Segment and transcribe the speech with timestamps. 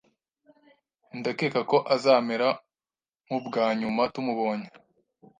[1.17, 2.47] Ndakeka ko azamera
[3.25, 4.67] nkubwa nyuma tumubonye.